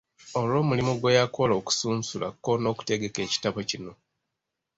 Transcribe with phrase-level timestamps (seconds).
[0.39, 3.93] Olw’omulimu gwe yakola okusunsula ko n’okutegeka ekitabo kino.